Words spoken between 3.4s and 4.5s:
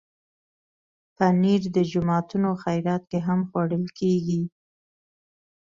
خوړل کېږي.